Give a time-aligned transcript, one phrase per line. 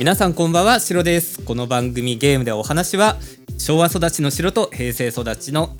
[0.00, 1.44] 皆さんこんばんはシロです。
[1.44, 3.18] この番組ゲームでお話は
[3.58, 5.76] 昭和育ちの城と平成育ちの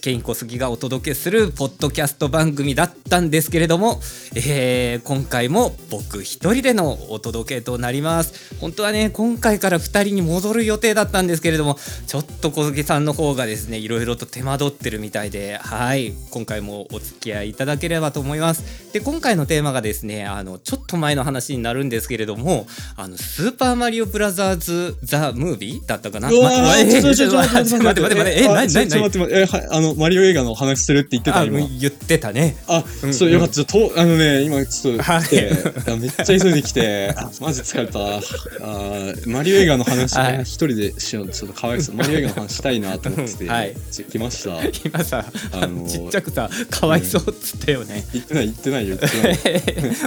[0.00, 4.00] ケイン小杉がお届けするポッドキャスト番組だったんですけれども、
[4.34, 8.56] えー、今回も僕一人でのお届けとなります。
[8.60, 11.76] 本当はね今回から2人に戻る予定だったんですけれども
[12.06, 18.92] ちょっと小杉さんの方がですねいろいろと手間取ってるみたいではい今回もお付き合いいただければと思います。
[18.92, 31.60] で今回のテーマがですねあのちょっと前の話になるんですけれどもあのスーパーマリオブラザーズ・ザ・ムービーだったかな、まーちょちょちょちょ待って待って待ってえあ何何何ちょちょ待って待ってえはいあのマリオ映画の話するって言ってたあ今。
[31.60, 32.56] 言ってたね。
[32.66, 33.54] あうんそうよかった。
[33.54, 35.22] ちょっとあのね今ちょっとはい。
[35.24, 35.50] 来て
[35.90, 37.98] あめっちゃ急いできてあマジ疲れた。
[37.98, 40.38] あーマリオ映画の話はい。
[40.38, 41.28] ね一人でしよう。
[41.28, 41.96] ちょっとかわいそう。
[41.96, 43.64] マリオ映画の話したいなと思ってては
[44.10, 44.88] 来ました。
[44.88, 49.38] 今さ、あのー ちっちゃくさかわいそうっつったよね、言ってない言ってないよ言ってない。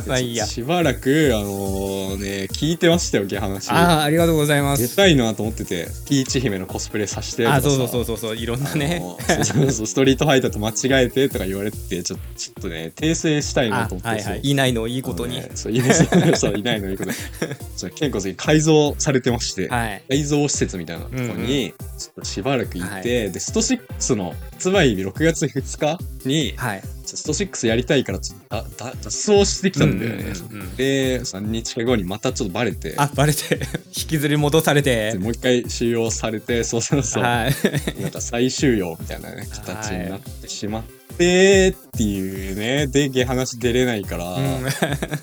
[0.08, 0.46] まあいいや。
[0.46, 1.83] しばらくあの
[2.18, 4.88] ね聞いてましたよけ話ああありがとうございます。
[4.88, 7.68] 出たいなと思っててピーチ姫のコスプレさせてとかさ。
[7.68, 9.02] あそうそうそうそうそういろんなね。
[9.02, 14.42] あのそうそうそう ストリートファイターと間違えてとか言われててちょちょっとね訂正したいなあと思ってはいはい。
[14.42, 15.94] いないのいいことに、そういない
[16.38, 17.16] そういないのいいことに。
[17.76, 20.04] そう健康に改造されてまして、はい。
[20.08, 30.76] 改造施設みたいなところにちょっとしばらく行って、でスト6の発売日6月2日にはいスト6やりたいからちょっとだだ脱走してきたんだよね、うんうんうんうん。
[30.76, 32.96] で3日後にまたちょっとバレて。
[32.98, 33.60] あバレて。
[33.96, 35.14] 引きずり戻されて。
[35.14, 38.02] でもう一回収容されてそうそうそう、はい。
[38.02, 40.84] なんか再収容みたいなね形になってしまっ
[41.18, 42.88] てっていうね。
[42.88, 44.66] でゲ話出れないから、うん。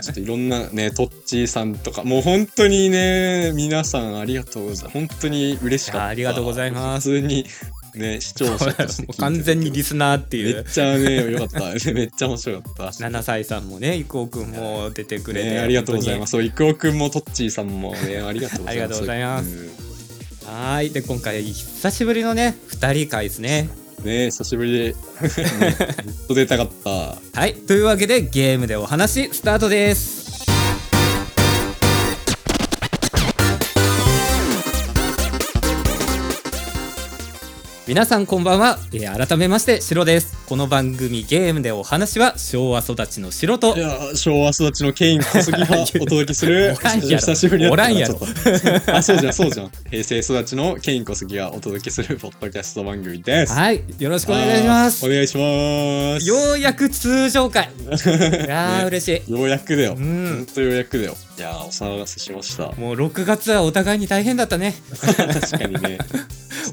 [0.01, 4.93] ちょっといろんなねトッチーさんとかもう本当にね皆さんありがとうございます。
[4.93, 6.07] 本当に嬉しかった。
[6.07, 7.11] ありがとうございます。
[7.11, 7.47] 普通に
[7.95, 11.61] ね 視聴者として完全にリスナーっていめっうちゃねよかった。
[11.93, 12.85] めっちゃ面白かった。
[12.85, 16.31] 7歳さんもね伊藤くんも出てくれて、ね、ありがとうございます。
[16.31, 18.69] すそう郁夫くんもトッチーさんもね ありがとうございます。
[18.71, 19.49] ありがとうございます。
[19.49, 20.55] うん。
[20.55, 20.91] はい。
[20.91, 23.69] で今回久しぶりのね2人会ですね。
[24.05, 26.91] ね久しぶりで、ね、ずっと出たかった。
[26.91, 27.55] はい。
[27.55, 30.20] というわけでゲームでお話スタートです
[37.91, 40.47] 皆さんこんばんは、えー改めましてシロです。
[40.47, 43.77] この番組ゲームでお話は昭和育ちのシロと。
[43.77, 47.83] いや昭和育ちのケイン小杉が お届けする久しぶりだった。
[47.83, 48.15] からおらんやろ。
[48.15, 49.73] ちょっと あそうじゃんそうじゃん。
[49.91, 53.53] 平成育ちのケイン小杉がお届けするポッドキャスト番組です。
[53.55, 55.05] はいよろしくお願いします。
[55.05, 56.29] お願いします。
[56.29, 57.71] ようやく通常回。
[57.83, 59.33] いやー、ね嬉しい。
[59.33, 61.17] ようやくだよ、うほんんとようやくだよ。
[61.37, 62.71] いやーお騒がせしました。
[62.79, 64.77] もう6月はお互いに大変だったね。
[65.17, 65.99] 確かにね。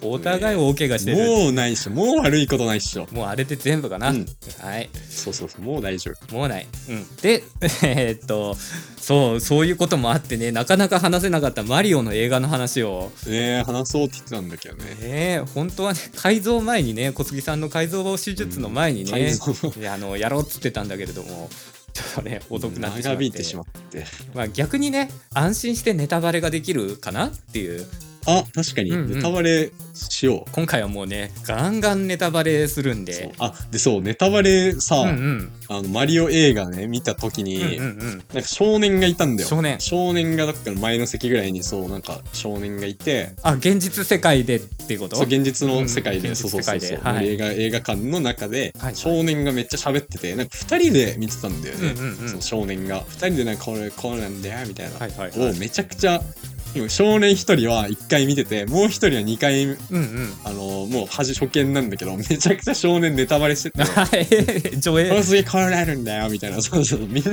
[0.01, 1.27] お互い大怪我してる。
[1.27, 1.91] もうないっしょ。
[1.91, 3.07] もう悪いことないっしょ。
[3.11, 4.25] もうあれで全部かな、うん。
[4.61, 4.89] はい。
[5.09, 6.35] そうそうそうもう大丈夫。
[6.35, 6.67] もうない。
[6.89, 7.43] うん、で、
[7.83, 8.55] えーっと、
[8.97, 14.95] そう、そういうこともあってね、なかなか話せなかったマリオの映画の話を、ね話そうって言ってたんだけどね。
[15.01, 21.49] ね、本当はね、改造前にね、小杉さんの改造手術の前にね、改造いやあのやろうっつってたんだけれども、
[21.93, 23.17] ちょっとね、遅くなってしまって。
[23.17, 24.05] 長引いてしまって。
[24.35, 27.87] まあ逆にね、安心してネタバレができるかなっていう、
[28.27, 28.91] あ確かに。
[28.91, 29.15] うんうん。
[29.15, 33.05] ネタバレしよう、今回はもうね、ガンガンネタバレするんそう。
[33.05, 38.09] で、あでそうネタバレさ、うんうん、あのマリオ映画ね見た時に、うんうんうん。
[38.09, 39.49] なんか少年がいたんだよ。
[39.49, 39.79] 少年。
[39.79, 43.31] 少年がだから前の席ぐらいにそうなんか少年がいて。
[43.41, 45.15] あ、現実世界でっていうこと？
[45.15, 47.27] そう現実の世界で、うんそうそうそうそう、現実世界ではい。
[47.29, 48.95] 映画映画館の中で、はい。
[48.95, 52.29] 少年がめっちゃ喋っててなんか2人で見てたんだよね、うんうんうん。
[52.29, 53.03] その少年が。
[53.05, 55.51] 2人でなんかこれこうなんだよみたいな、はいはいはい。
[55.51, 56.25] をめちゃくちゃ今
[56.89, 60.33] 少年1人は1回見ててもう1人は2回うんうん。
[60.43, 63.81] あのもう初初見なんだけどめちゃくちゃ少年ネタバレしてて。
[63.83, 65.23] はい、上これ映。
[65.23, 66.61] すげえこれられるんだよみたいな。
[66.61, 67.31] そうそうみんな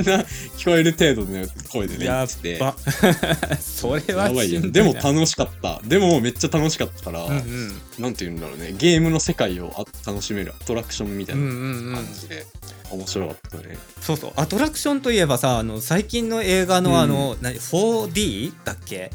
[0.57, 2.57] 聞こえる程度の声でね言やってて。
[2.59, 2.75] ば。
[3.59, 4.61] それはやばいよ。
[4.71, 5.81] でも楽しかった。
[5.85, 7.81] でもめっちゃ楽しかったから、うんうん。
[7.99, 8.73] なんて言うんだろうね。
[8.77, 11.95] ゲームの世界をあ楽しめるアトラクションみたいうんなうんうん。
[11.95, 12.45] 感じで、
[12.91, 13.77] 面白かったね。
[14.01, 14.31] そうそう。
[14.35, 19.11] アトラクションといえばさあの最近の映画のあの、何？4D だっけ？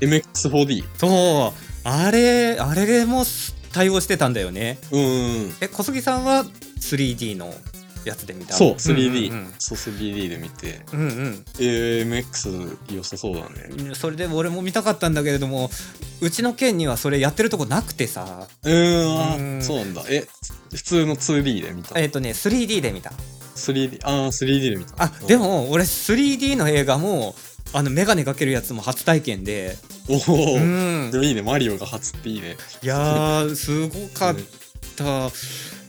[0.00, 3.24] MX4D そうあれあれでも
[3.72, 4.78] 対応してたんだよね。
[4.92, 5.04] うんう
[5.48, 6.44] んえ小杉さんは
[6.80, 7.52] 3D の
[8.04, 8.54] やつで見た？
[8.54, 10.80] そう 3D、うんそう 3D で見て。
[10.92, 13.68] うんうん、MX 良さそうだね。
[13.70, 15.70] うんそれで俺も見たかったんだけれども
[16.20, 18.46] うちの県にはそれやってるとこなくてさ。
[18.62, 19.62] うーんあうん。
[19.62, 20.04] そうなんだ。
[20.08, 20.26] え
[20.72, 21.98] 普通の 2D で見た？
[21.98, 23.10] えっ、とね 3D で見た。
[23.56, 24.94] 3D ああ 3D で見た。
[25.02, 27.34] あでも俺 3D の映画も
[27.74, 29.76] あの眼鏡かけるやつも初体験で。
[30.08, 31.10] おお、うん。
[31.10, 31.42] でもいいね。
[31.42, 32.56] マリオが初っていいね。
[32.82, 34.36] いやーすごかっ
[34.96, 35.28] た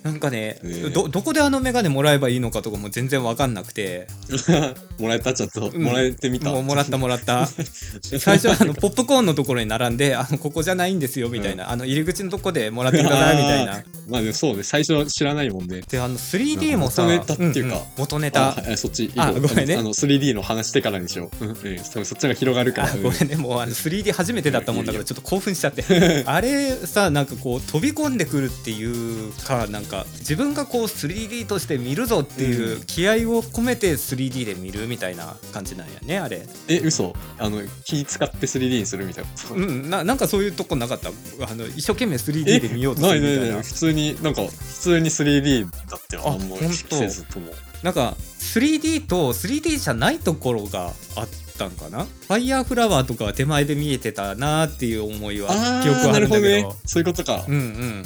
[0.06, 0.90] なんかねねえ。
[0.92, 4.08] どどこであのメガネもらえばいいのかとかも全然わかんなくて。
[5.00, 5.34] もらえた？
[5.34, 5.82] ちょっと、うん。
[5.82, 6.52] もらえてみた？
[6.52, 7.48] もうもらったもらった。
[8.20, 13.84] 最初はあのポップコーンのところに並んであのここじゃないんですよみたいな、あの入り口のとこでもらってくださいみたいな。
[14.08, 15.82] まあでもそうね、最初は知らないもんね。
[15.90, 17.76] であの 3D もさ元ネタっていうか。
[17.78, 17.82] んん。
[17.98, 19.76] 元ネあタはいそっち、あいいよごめんね。
[19.76, 21.46] あの 3D の話してからにしよう。
[21.46, 22.92] うん、うん、そそっちが広がるから。
[22.92, 23.38] あごめんね。
[23.38, 25.84] もうあの 3D 初めてだったもんだからちょっと興奮しちゃって。
[26.28, 36.46] あれさなんかこう飛び込んでくるっていうかなんか自分がこう 3D として見るぞっていう気合を込めて 3D で見るみたいな感じなんやねあれ。
[36.68, 37.14] え、嘘？
[37.38, 39.56] あの、気使って 3D にするみたいな。
[39.56, 41.10] うんななんかそういうとこなかった？
[41.10, 43.42] あの一生懸命 3D で見ようとすないるみたいな。
[43.42, 44.50] ないない普通になんか普
[44.80, 46.58] 通に 3D だったよあんと。
[46.58, 47.52] せずとも。
[47.84, 51.28] なんか 3D と 3D じゃないところがあっ
[51.58, 52.06] たんかな？
[52.06, 56.42] ファイヤーフラワーとかは手前で見えてたなっていう思いはあ記憶はああなるほど。
[56.42, 56.76] るんだけどね。
[56.86, 57.46] そういうことか。
[57.48, 57.60] うんうん。
[57.60, 58.06] うん。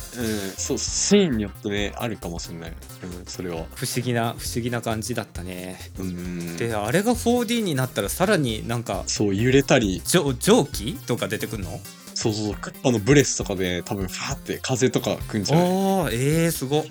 [0.57, 2.72] そうシーンによってねあるかもしれない。
[2.72, 2.74] う
[3.22, 3.66] んそれは。
[3.75, 5.80] 不思議な不思議な感じだったね。
[6.00, 6.57] うん。
[6.57, 10.01] であれが 4D になったらさらになんかそう揺れたり。
[10.06, 10.94] 蒸蒸気？
[11.07, 11.80] とか出てくるの？
[12.19, 12.56] そうそうそう。
[12.56, 15.66] クッパのブレスとかで多分ファーって風とか来んじゃない？
[15.68, 16.12] おー
[16.44, 16.83] えー、すごっ。
[16.83, 16.89] ね。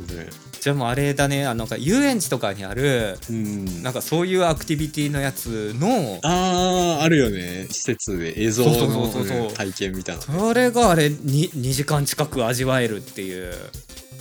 [0.60, 1.46] じゃあもうあれだね。
[1.46, 3.82] あのなんか遊園地とかにあるうん。
[3.82, 7.66] なんかそういうアクティビティのやつのあーあるよね。
[7.70, 9.50] 施設で映像のそうそうそうそうう。
[9.50, 10.22] ん体験みたいな。
[10.22, 13.54] それがあれ 2, 2時間近く味わえるっていう。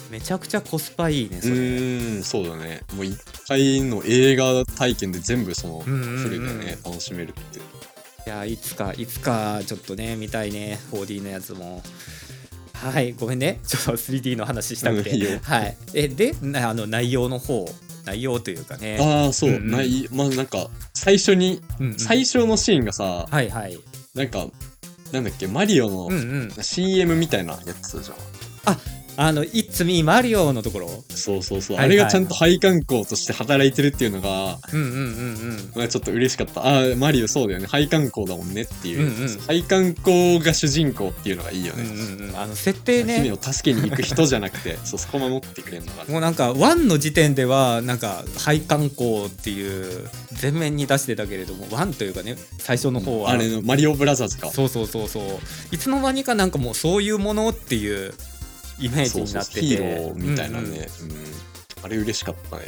[0.10, 1.56] めちゃくちゃコスパいいねうそれ。
[1.56, 2.82] ーんそうだね。
[2.96, 3.18] もう一
[3.48, 6.30] 回の映画体験で全部そのフうんうんうん。
[6.30, 7.60] ルでね楽しめるって
[8.28, 11.82] いやいつかいつかちょっとね見たいね 4D のやつも。
[12.74, 13.60] はいごめんね。
[13.66, 15.12] ちょっと 3D の話したくて。
[15.12, 15.78] うんはい。
[15.94, 17.66] えでなあの内容の方。
[18.04, 18.98] 内容というかね。
[19.00, 19.72] ああそう、うんうん。
[19.72, 22.00] ないまあなんか最初にうんうん。
[22.00, 23.80] 最初のシーンがさ、はいはい。
[24.14, 24.46] なんか
[25.14, 26.52] なんだっけマリオのうんうん。
[26.62, 28.18] CM みたいなやつじゃん、
[29.20, 31.04] あの「いつみマリオ」のところ。
[31.10, 31.98] そうそうそう、はいはい。
[31.98, 35.72] あれがちゃんと配管工として働いてるっていうのがうんうんうんうん。
[35.76, 36.62] まあちょっと嬉しかった。
[36.62, 37.66] ああマリオそうだよね。
[37.68, 39.40] 配管工だもんねっていう、うんうん。
[39.48, 42.38] 配管工が主人公っていうのがいいようんね、うんうん。
[42.40, 46.06] あの設定姫ねを助けに行く人じゃなくて そうそこ守ってくれるのが。
[46.06, 50.08] もうなんか1の時点ではなんか配管工っていう
[50.40, 53.32] 前面に出してたけれども1というかね最初の方は。
[53.32, 54.52] あれのマリオブラザーズか。
[54.52, 55.24] そうそうそうそう。
[55.72, 58.14] いつの間にかなんかもうそういうものっていう
[58.80, 59.62] イメージそうそうになってて。
[59.62, 61.18] ヒーローみたいなね、うんうん。
[61.18, 61.26] うん。
[61.84, 62.64] あれ嬉しかったね。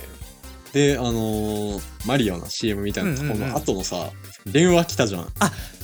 [0.74, 3.50] であのーマリオの CM みたいなとこうんうんうん。
[3.50, 4.12] の後のさ、
[4.46, 5.28] 電話来たじゃん。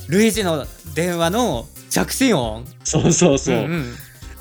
[0.08, 2.66] ルイージの電話の着信音。
[2.84, 3.96] そうそうそう、んん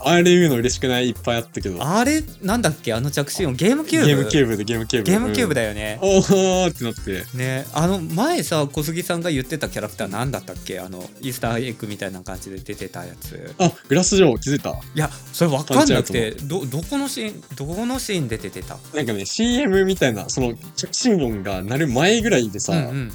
[0.06, 1.10] あれ言うの嬉しくない？
[1.10, 1.76] いっぱいあったけど。
[1.80, 2.92] あれなんだっけ？
[2.92, 3.54] あの着信音。
[3.54, 4.06] ゲームキューブ？
[4.06, 5.10] ゲームキューブでゲームキューブ。
[5.10, 7.36] ゲームキューブだ、だよね、うん、おーってなって。
[7.36, 7.66] ね。
[7.72, 10.80] あの前さ小杉さんが言ってたキャラクターなんだったっけ？
[10.80, 13.54] あのイースターエッグみたいな感じで出てたやつ。
[13.58, 14.70] あグラス女王気づいた。
[14.70, 18.78] いやそれ分かんなくてどどこのシーンどこのシーンで出てた？
[18.94, 23.12] なんかね CM みたいなその着信音が鳴る前ぐらいでさ、うんうん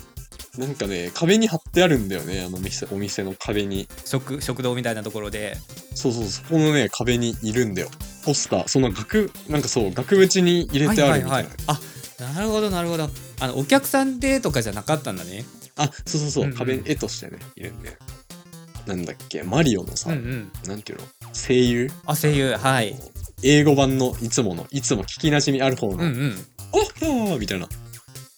[0.58, 3.88] なんかね壁に貼ってあるんだよねあの店お店の壁に。
[4.06, 5.58] 食食堂みたいなところで。
[5.96, 7.90] そうそうそこのね壁にいるんだよ。
[8.26, 13.10] ポスターその額なんかそう額縁に入れてあるみたいな、はいはいはい、あなるほどなるほど。
[13.40, 15.46] あのお客さんでとかじゃなかったんだね。
[15.78, 16.58] あそうそうそう、うんうん。
[16.58, 17.98] 壁に絵としてねいるんで
[18.86, 20.52] なんだっけマリオのさ、うんうん。
[20.68, 21.06] なんていうの？
[21.34, 21.92] 声優？
[22.06, 22.96] あ声優はい。
[23.44, 26.46] 英語版のいつものいつも聞きなじみある方の、うんうん。
[26.74, 27.68] おっほーみたいな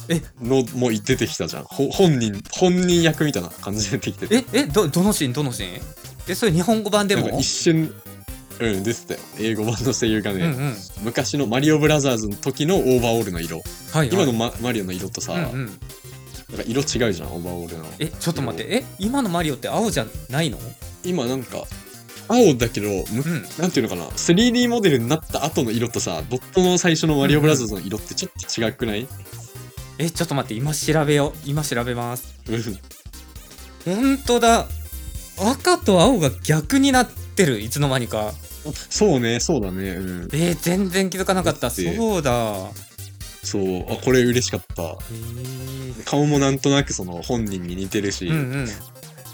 [0.10, 0.22] え？
[0.42, 1.64] のもう出てきたじゃん。
[1.64, 4.36] ほ本人本人役みたいな感じで出てきてて。
[4.54, 4.60] え？
[4.62, 4.66] え？
[4.66, 5.34] どどのシーン？
[5.34, 5.82] どのシーン？
[6.28, 6.36] え？
[6.36, 7.22] それ日本語版でも？
[7.24, 7.94] なんか一瞬
[8.60, 9.20] うん出てたよ。
[9.40, 10.76] 英語版の声優がね、うんうん。
[11.04, 14.10] 昔のマリオブラザーズの時のオーバーオールの色、はいはい。
[14.10, 17.86] 今のママリオの色とさ、うんうなんかん色違うじゃんオーバーオールの。
[18.00, 18.08] え？
[18.08, 18.72] ちょっと待って。
[18.76, 18.84] え？
[19.00, 20.58] 今のマリオって青じゃないの？
[21.04, 21.64] 今なんか
[22.28, 23.42] 青だけどむうん。
[23.58, 29.08] なんていうのかな？3D モデルになった後の色とさドットの最初のマリオブラザーズの色ってちょっと違くない、
[30.02, 31.38] えちょっと待って今調べよう。
[31.46, 32.34] 今調べます。
[32.48, 34.68] うん、ほんとだ。
[35.40, 37.62] 赤と青が逆になってる。
[37.62, 38.34] いつの間にか。
[38.90, 39.92] そうねそうだね。
[39.92, 40.30] うん。
[40.34, 41.70] えー、全然気づかなかった。
[41.70, 42.56] そうだ。
[43.44, 43.94] そう。
[43.94, 44.98] あこれ嬉しかった。
[46.06, 48.68] 顔もなんとなくその本人に似てるし、うんうん。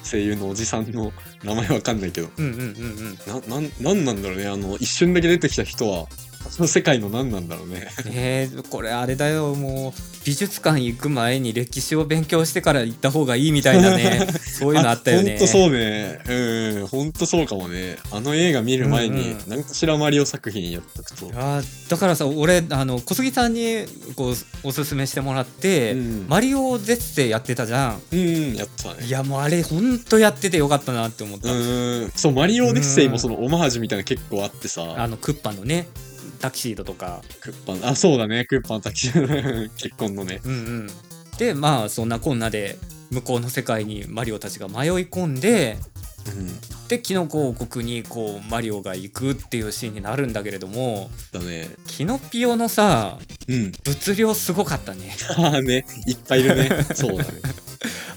[0.03, 1.13] 声優のおじさんの
[1.45, 2.29] 名前わかんないけど。
[2.37, 3.49] うんうんうんうん。
[3.49, 4.47] ななんなんなんだろうね。
[4.47, 6.07] あの一瞬だけ出てきた人は
[6.49, 7.87] その世界の何なんだろうね。
[8.11, 9.55] えー、これあれだよ。
[9.55, 14.27] もう美術館行く前に歴史を勉強してから行った方がいいみたいなね。
[14.41, 15.31] そういうのあったよね。
[15.31, 16.19] ほんとそうね。
[16.27, 17.97] うんほんとそうかもね。
[18.11, 19.37] あの映画見る前にうんうん。
[19.47, 23.85] 何かしらマリオ作品やっとくと、あーだからさ俺あの小杉さんに
[24.15, 26.25] こうおすすめしてもらって、うん。
[26.27, 28.01] マリオゼッセイやってたじゃん。
[28.11, 29.05] うんやってたね。
[29.05, 34.95] いやもうあれほんとやっててよかったなって思った、うんそうマリオオデッセイもそのオマージュみたいなの結構あってさ。
[34.97, 35.87] あのクッパのね
[36.37, 37.21] タキシードとか。
[37.41, 39.13] クッパンあそうだねクッパンタキシ
[39.77, 40.41] 結婚のね。
[40.43, 40.89] うんうん。
[41.37, 42.77] でまあそんなこんなで
[43.11, 45.77] 向こうの世界にマリオたちが迷い込んで
[46.27, 46.59] うん。
[46.87, 51.69] でキノコ王国にこうマリオが行くっていうシーンになるんだけれどもだね。
[51.85, 53.71] キノピオのさうん。
[53.83, 55.15] 物量すごかったね。
[55.37, 55.85] ああね。
[56.07, 56.85] いっぱいいるね。
[56.93, 57.66] そうだね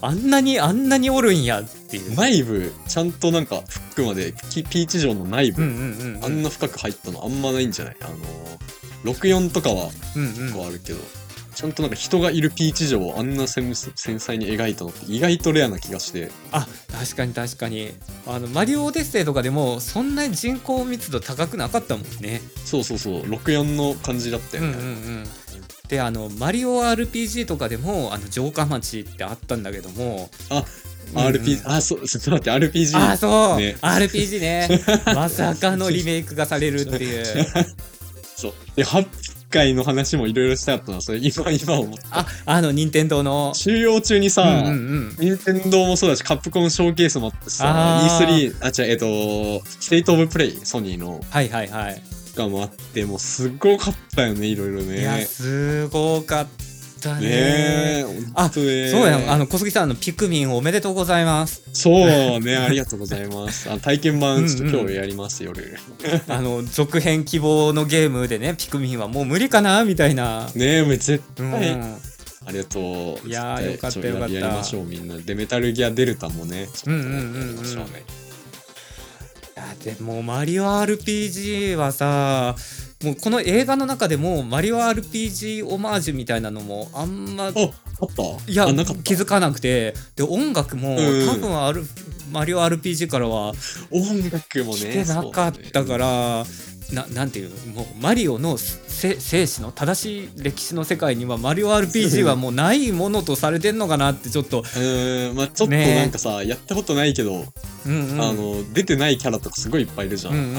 [0.03, 1.61] あんなにあんなにおるんや。
[1.61, 2.15] っていう。
[2.15, 7.97] 内部ちゃんとなんかフックまでピピーチ城の内部、うんうんうんうん、あんな深く入ったのあんまないんじゃない？
[8.03, 10.29] あの64とかはうんうん。
[10.35, 10.99] 結構あるけど、
[11.55, 16.31] ちゃんとなんか人がいるピーチ城をあんな繊繊細に描いたのって意外とレアな気がして。
[16.53, 17.93] あ確かに確かに。
[18.27, 22.41] あのマリオオデッセイとかでもそんなに人口密度高くなかったもんね。
[22.65, 24.91] そうそうそう64の感じだったよね、うんうんう
[25.21, 25.25] ん
[25.91, 30.31] であのマリオ RPG とかでもあの城下町ってあったんだけども。
[30.49, 30.65] あ
[31.13, 31.27] うんうん。
[31.27, 33.77] RPG あそうちょっと待って RPG あそう、ね。
[33.83, 34.69] RPG ね。
[35.13, 37.25] まさかのリメイクがされるっていう。
[38.37, 38.55] そう。
[38.77, 39.07] で8
[39.51, 42.21] 回の話もいろいろしたかったなそれ今今思った。
[42.21, 43.53] ああの任天堂の。
[43.57, 45.37] 収容中にさ、うんうんうん。
[45.37, 48.53] 任天堂もそうだしカップコンショーケースもあってさあー。
[48.53, 51.21] E3 あ違うえっとステイトオブプレイソニーの。
[51.31, 52.01] はいはいはい、
[52.41, 55.01] がもあってもうすごかったよねいろいろね。
[55.01, 56.47] いやすごかっ
[57.01, 57.21] たね。
[57.21, 58.05] ねえ
[58.35, 61.63] あそうやあの小杉さんあのピクミンおめでとうございます。
[61.73, 63.71] そうねありがとうございます。
[63.71, 65.79] あの体験版ちょっとうんうん今日やります夜
[66.29, 71.51] あの続編希望のゲームでねピクミンはもう無理かなみたいな、ねえ絶うん。
[71.53, 71.73] 対、
[72.47, 73.29] ありがとう。
[73.29, 74.35] いやよかったよかった。
[74.35, 75.17] やりましょうみんな。
[75.17, 77.47] でメタルギアデルタもねちょっとうんうんうんうん。
[77.49, 77.91] やりましょうね。
[77.91, 78.30] い
[79.61, 82.55] やでもマリオ RPG はさ
[83.05, 88.51] もうこの映画の中でもマリオ RPG オマージュみたいなのもあんまああった？
[88.51, 88.67] いや
[89.05, 89.95] 気づかなくて。
[90.17, 91.27] で音楽も、うん。
[91.29, 91.85] 多分ある
[92.31, 93.53] マリオ RPG からは
[93.91, 94.81] 音楽もね。
[94.81, 96.45] 来てなかったから、
[96.93, 107.45] ななんていうもうマリオのせ生死の正しい歴史の世界にはマリオ RPG はもうないものとされてんのかなってちょっと、うーんまあちょっとねなんかさ、やったことないけど、
[107.87, 110.59] うんうん、あの出てないキャラとかすごいいっぱいいるじゃん、うんうんうん。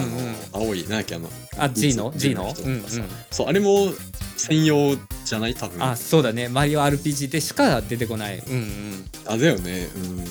[0.54, 2.52] あの青いなんだっけあのあ G の？G の？
[2.54, 2.64] 人。
[2.64, 2.84] うんうん。
[3.30, 3.90] そうあれも
[4.38, 4.96] 専用
[5.26, 5.54] じゃない？
[5.54, 5.84] 多分。
[5.84, 6.48] あそうだね。
[6.48, 8.40] マリオ RPG でしか出てこない。
[8.40, 9.06] うんうん。
[9.28, 9.88] あだよね。
[9.96, 10.20] うん。
[10.20, 10.24] い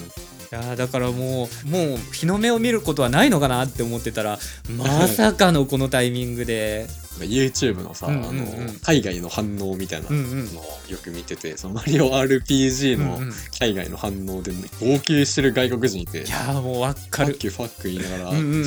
[0.50, 4.38] やーだからもうもう日の目を見ることはないのかなって思ってたら
[4.76, 6.87] まさかのこのタイミングで。
[7.19, 8.28] YouTube のさ、うんうんうん。
[8.28, 10.47] あの海外の反応みたいなのうんうん。
[10.57, 13.33] をよく見てて、そのマリオ RPG のうんうん。
[13.59, 17.35] 海外の反応で、ね、号泣してる外国人いていやーもうわフかる。
[17.35, 18.64] ァッキューファック言いながら、うんうんうんう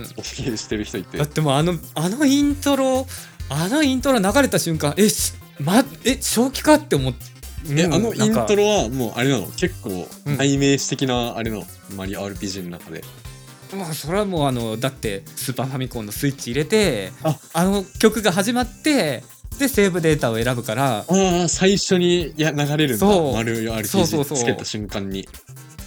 [0.00, 0.02] ん。
[0.02, 1.16] 号泣してる人いて。
[1.16, 3.06] だってもうあのあのイントロ
[3.48, 7.24] あのイントロ流れた瞬間えしまえ正気かって思って
[7.70, 9.46] え、あのイントロはもうあれなの？
[9.56, 10.36] 結構うん。
[10.36, 11.66] 代名詞的なあれなの、
[11.96, 13.02] マリオ RPG の中で。
[13.76, 17.36] まあそれはもうあのだってスーパーファミコンのスイッチ入れてあ。
[17.52, 19.24] あの曲が始まって
[19.58, 20.98] でセーブデータを選ぶから。
[20.98, 21.04] あ
[21.44, 22.98] あ最初にいや流れるんだ。
[22.98, 23.34] そう。
[23.34, 24.38] マリオそうそう RPG そう。
[24.38, 25.26] つけた瞬間に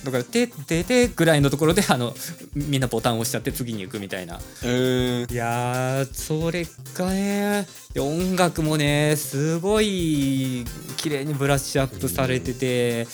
[0.07, 2.15] だから「ててて」ぐらいのところであの
[2.55, 4.37] みんなボタンを押しちゃって次に行くみたいな。
[4.37, 5.27] うー。
[5.29, 10.65] んいやーそれがねで音楽もねすごい
[10.97, 13.07] 綺麗にブラッシュアップされてて、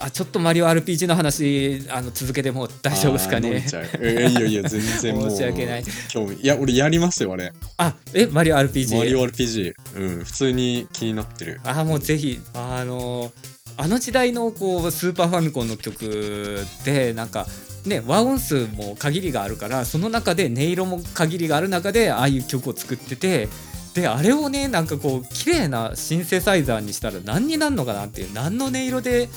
[0.00, 3.64] あちょっとマリオ RPG の話あの続けても大丈夫ですかね。
[4.00, 5.84] えーいやいや全然もう申し訳ない。
[6.08, 6.36] 興味。
[6.36, 7.52] いや俺やりますよあれ。
[7.78, 11.60] あえマリオ RPG マリオ RPG うん普通に気になってる。
[11.64, 13.32] あもうぜひあの
[13.80, 17.46] あの時代のこうスーパーファミコンの曲でなんか
[17.86, 23.48] ね和音数も限りがあるからその中で音色も限りがある中でああいう曲を作ってて
[23.94, 29.28] であれをねなんかこう綺麗なシンセサイザーにしたら何になるのかなっていう何の音色で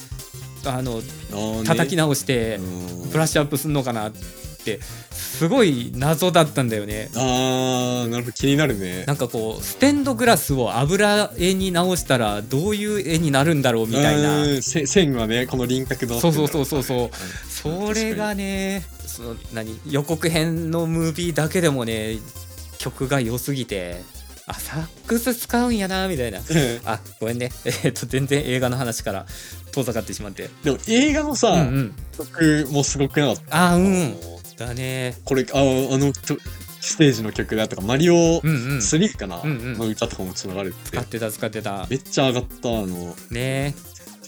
[0.66, 1.02] あの
[1.64, 3.10] 叩き直してうん。
[3.12, 4.41] ブラッシュアップするのかなって
[5.12, 7.10] すごい謎だったんだよね。
[7.16, 9.06] あーなるほど気になるね。
[9.06, 14.62] なんかこうステンドグラスを油絵に直したらどういう絵になるんだろうみたいな。
[14.62, 16.20] 線はねこの輪郭の。
[16.20, 17.00] そうそうそうそうそう。
[17.06, 17.10] うん
[17.50, 19.80] それがねその何？
[19.90, 22.18] 予告編のムービーだけでもね
[22.80, 24.02] 曲が良すぎて
[24.48, 26.40] あサックス使うんやなみたいな。
[26.86, 27.52] あごめんね。
[27.84, 29.26] えっと全然映画の話から
[29.72, 30.50] 遠ざかってしまって。
[30.64, 31.94] でも映画のさ、うんうん。
[32.18, 33.68] 曲もすごくなかった？
[33.72, 34.16] あうん
[34.62, 35.16] だね。
[35.26, 36.38] これああのと
[36.82, 38.78] ステージの曲だとかマリオうんうん。
[38.78, 39.78] 3かな、うんうん。
[39.78, 41.86] の歌とかもつながれて使ってた使ってた。
[41.90, 43.16] めっちゃ上がったあの。
[43.30, 43.76] ね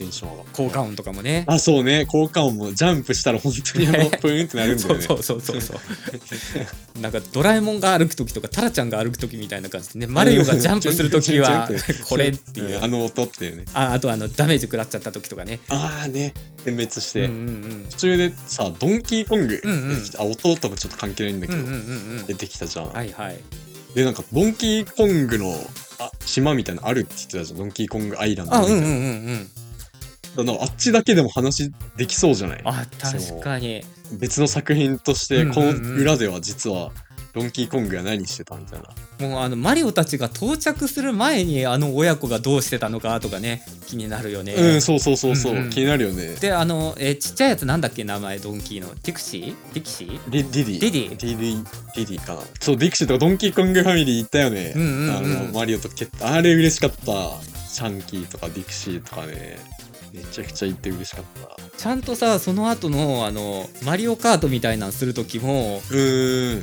[0.03, 11.69] テンション効果音とかもねあそうね効果音もジャンプしたら本当にあのプーンってなるんだよねそうそうそうそうなんかドラえもんが歩く時とかタラちゃんが歩く時みたいな感じでねマリオがジャンプする時は
[12.10, 16.33] これっていううんあの音っていうねああとあのダメージ食らっちゃった時とかねああね
[16.65, 23.38] 点滅して、うんうん途中でさドンキーコング、うんうんあ音とかちょっと関係ないんだけど、うんうんうんうん出てきたじゃん、はいはい
[23.95, 25.53] で、なんか、ドンキーコングの
[26.00, 27.60] あ島みたいなのあるって言ってたじゃん。
[27.60, 28.88] ドンキーコングアイランドみたいな。
[28.88, 29.50] うんうんうんうん
[30.35, 32.61] だからあっちだけでも話できそうじゃない？
[32.65, 33.83] あ確かに
[34.19, 36.91] 別の作品として、このうん裏では実は、
[37.33, 38.79] ドンキーコングが何してたみたい
[39.19, 39.27] な。
[39.27, 46.35] もうあのマリオたちが到着する前にあの親子がどうしてたのかとかね気になるよね、うん、そうそうそうそう、うんうん気になるよね。
[46.35, 48.93] であの、えーちっちゃいやつなんだっけ名前ドンキーの？
[48.95, 49.55] ディクシー？
[49.73, 50.29] ディキシー？
[50.29, 50.79] ディディディ。
[50.79, 51.63] ディディディディ、
[51.95, 52.41] ディディかな。
[52.59, 54.73] そう、ディクシーとかドンキーコングファミリーいたよね。
[54.75, 56.95] うんうんうんあの、マリオとケッあれ嬉しかった。
[57.69, 59.57] チャンキーとかディクシーとかね。
[60.13, 61.63] めちゃくちゃいて嬉しかった。
[61.75, 65.82] ちゃんとさその後のあのマリオカートみたいなんする時も。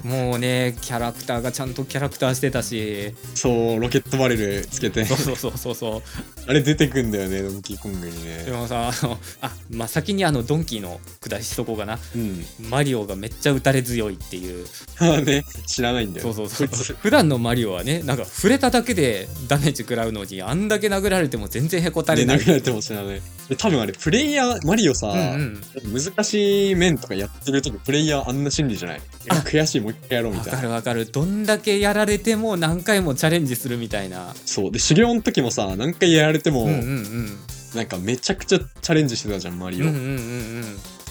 [0.04, 5.04] もうねキャラクターがちゃんとキャラクターしてたしそう、ロケットバレルつけて。
[5.04, 6.02] そうそうそうそうそう
[6.48, 8.44] あれ出てくんだよね、ドンキーコングにね。
[8.44, 12.44] でもさあのあまあ先にあのドンキーの下りしとこうかなうん。
[12.68, 14.66] マリオがめっちゃ打たれ強いっていう
[15.00, 16.32] ああね、知らないんだよ。
[16.32, 23.22] そうそうそう普段のマリオはねなんか触れただけでダメージ食らうのにあんだけ殴られても全然へこたれで、ない、殴られても知らない。
[23.50, 26.02] で多分あれ、プレイヤー、マリオさ、うんうん。
[26.02, 29.00] 難しい面とかやってる時プレイヤーあんな心理じゃない？
[29.28, 30.58] あ悔しいもう一回やろうみわたいな。
[30.60, 31.04] かるわかる。
[31.06, 34.32] どんだけやられても何回もチャレンジするみたいな。
[34.46, 34.70] そう。
[34.70, 37.28] で修行の時もさ何回やられても、うんうんうん。
[37.74, 40.64] なんかめちゃくちゃチャレンジしてたじゃんマリオ、うんうんうんうん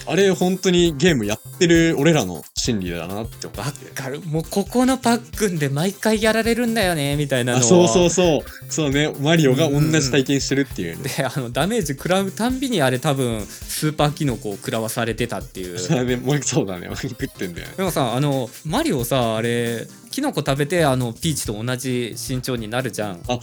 [0.10, 4.22] あれ本当にゲームやってる俺らの心理だなって思わってかる。
[4.22, 8.72] もうここのパックンで毎回やられるんだよねみたいなのをあそうそうそう。
[8.72, 8.90] そう。
[8.90, 9.14] ね。
[9.20, 10.98] マリオが同じ体験してるっていう。
[10.98, 15.78] ね、であのダメージ食らうたんびにあれ多分スーパーキノコを食らわされてたっていう。
[15.80, 16.16] そうね。
[16.16, 16.90] もうそうだね。
[16.96, 17.74] 食ってんだよね。
[17.78, 23.22] でもさあのマリオさあれキノコ食べてあのピーチと同じ身長になるじゃん。
[23.28, 23.42] も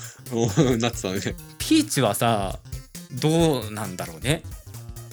[0.59, 1.21] うなってたね。
[1.59, 2.59] ピーチはさ
[3.21, 4.43] どうなんだろうね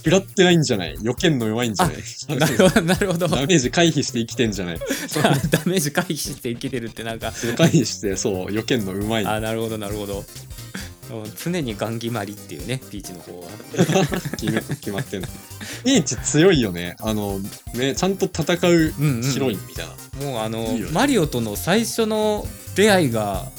[0.03, 0.95] 食らってないんじゃない？
[0.95, 2.37] 避けんの弱いんじゃない？
[2.39, 3.27] なるほど なるほど。
[3.27, 4.79] ダメージ回避して生きてんじゃない？
[5.49, 7.31] ダメージ回避して生きてるってなんか。
[7.57, 10.19] 回避してそう避けんのうまいあなるほどなるほど。
[10.19, 10.25] うん
[11.43, 13.47] 常にガン決まりっていうねピーチの方は。
[14.37, 15.27] 決まってんの。
[15.83, 16.95] ピーチ強いよね。
[16.99, 17.39] あの、
[17.75, 19.85] ね、ちゃんと戦ううんうんヒロインみたい
[20.21, 20.25] な。
[20.25, 20.91] もうあのいいよね。
[20.91, 23.51] マリオとの最初の出会いが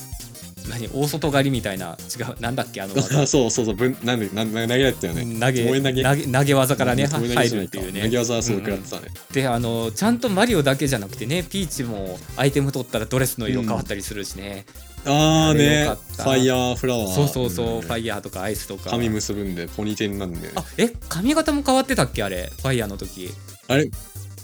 [0.68, 5.38] 何大外刈りみたいな違うなんだっけあの技 そうそうそう、ぶんなんで、なん投げられてたよね。
[5.38, 9.09] 投げ投げ投げ技からね入るっていうね投げ技はそう食らってたね。
[9.33, 14.64] であのちゃんとマリオだけじゃなくてねピーチもアイテム取ったらドレスの色変わったりするしね、
[15.05, 17.14] あーあれねファイヤーフラワー。
[17.14, 20.53] そうそうそう、んファイヤーとかアイスとか髪結ぶんで、ポニーテールなんでね。
[20.55, 23.31] あえ髪型も変わってたっけあれファイヤーの時
[23.68, 23.90] あれ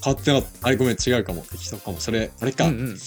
[0.03, 0.67] 変わってなかった。
[0.67, 1.45] あれごめん、違うかも。
[1.51, 1.99] 適当かも。
[1.99, 2.65] それ、あれか。
[2.65, 2.99] うんうん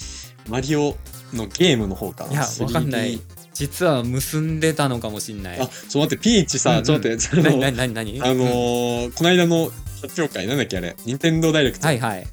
[0.47, 0.95] マリオ
[1.35, 2.27] のゲームの方か。
[2.27, 2.33] な。
[2.33, 3.21] いや 3D わかんない。
[3.53, 5.61] 実は結んでたのかもしんない。
[5.61, 6.85] あ、ちょっと待って、ピーチさ、うんうん。
[6.85, 9.71] ちょっと待って、なあのになになにあのーこの間の
[10.03, 11.87] 発表会、なんだっけあれ、任天堂ダイレクト。
[11.87, 12.27] はいはい。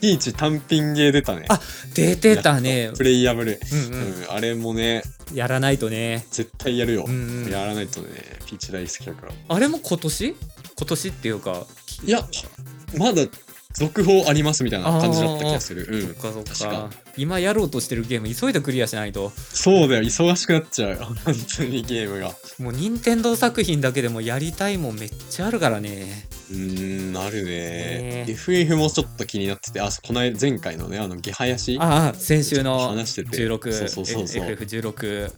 [0.00, 1.46] ピーチ単品ゲー出たね。
[1.48, 1.58] あ
[1.94, 2.90] 出てたね。
[2.94, 3.58] プレイヤブル。
[3.72, 6.26] うんううんん、あれもね、やらないとね。
[6.30, 7.04] 絶対やるよ。
[7.08, 7.50] うんうん。
[7.50, 8.08] やらないとね、
[8.46, 9.32] ピーチ大好きだから。
[9.48, 10.36] あれも今年？
[10.76, 11.64] 今年っていうか
[12.04, 12.26] いや、
[12.98, 13.22] まだ
[13.74, 15.86] 続報ありますみたいな感じだった気がする。
[15.90, 16.02] うん。
[16.02, 20.96] そっかそっ確かか今やろうとしてるゲーム急いでクリアしないとそうだよ、忙しくなっちゃう。
[21.04, 21.16] 本
[21.56, 22.34] 当にゲームが。
[22.58, 28.26] もう任天堂作品だけでもやりたいもんめっちゃあるからねうーん、あるねね。
[28.28, 33.36] FF もちょっと気になってて、あ、この間前回のね、あの、ゲハヤシああ先週の話してて。
[33.36, 34.44] 16そうそうそうそう。
[34.44, 35.28] ね FF16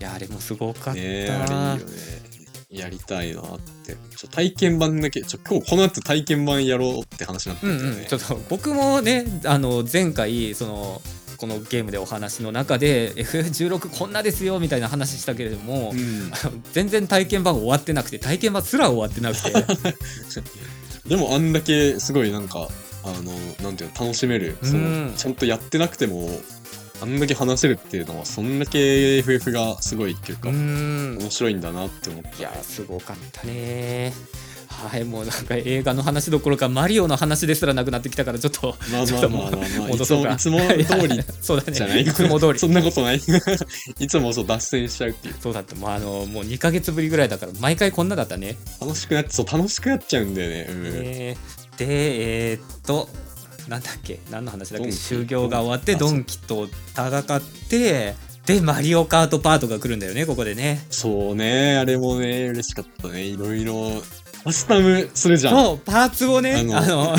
[0.00, 2.27] いやあれもすごかった、えあれいいよね。
[2.70, 3.44] やりたいなっ
[3.86, 3.96] て。
[4.16, 8.02] ちょ体験版だけ、ちょ今日この後体験版やろうって話になってうんるんだよね。
[8.02, 11.02] うんちょっと僕もねあの前回その
[11.38, 16.30] このゲームでお話の中で FF16 こんなですよみたいな話したけれども、うん。
[16.72, 19.52] 全然体験版終わってなくて体験版すら終わってなくて。
[21.08, 22.68] でもあんだけすごいなんか
[23.02, 23.32] あの
[23.64, 25.06] なんていうの楽しめるそうん。
[25.06, 26.28] のちゃんとやってなくても
[27.00, 31.18] あんだけ話せるっていうのはそんだけ FF がすごいっていうか、うん。
[31.20, 32.38] 面白いんだなって思った。
[32.38, 34.12] いやすごかったね。
[34.68, 41.72] はいもうなんか映画の話どころかマリオの話ですらなくなってきたからちょっとまあまあまあまあまあいつもいつも通り そうだね。
[41.72, 42.02] じゃない。
[42.02, 42.58] いつも通り。
[42.58, 43.16] そんなことない。
[43.98, 45.34] いつもそう脱線しちゃうっていう。
[45.40, 45.74] そうだった。
[45.74, 48.56] もうあのもう2ヶ月ぶりぐらいだから毎回こんなだったね。
[48.80, 50.66] 楽しくなってそう楽しくなっちゃうんだよね。
[50.70, 51.36] うん、え。
[51.76, 51.86] ーで
[52.50, 53.08] えーっと
[53.68, 54.20] なんだっけ？
[54.30, 54.90] 何の話だっけ？
[54.92, 56.38] 修行が終わってドンキ。
[56.38, 58.14] と戦って
[58.46, 60.84] でマリオカートパートが来るんだよねここでね。
[60.90, 61.76] そうね。
[61.76, 63.22] あれもね嬉しかったね。
[63.22, 64.02] いろいろ
[64.44, 65.54] カスタムするじゃん。
[65.54, 67.18] そうパーツをねあのあの マ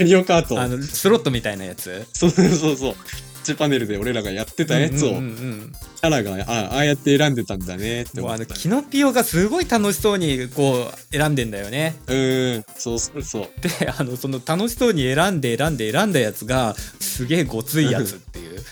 [0.00, 0.60] リオカート。
[0.60, 2.06] あのスロットみたいなやつ。
[2.12, 2.94] そうそうそう
[3.52, 8.54] ッチパネルで俺らがやってたやつを、キャラがあああやって選んでたんだねってもうあの思った。
[8.54, 11.96] キノピオがすごい楽しそうにこう選んでんだよね。
[12.06, 13.22] うーん、そうそう。
[13.22, 13.48] そう。
[13.60, 18.60] であのその楽しそうに選んで選んで選んだやつがすげえごついやつっていう。